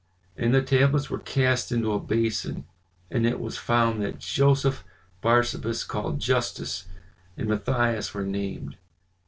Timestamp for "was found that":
3.39-4.17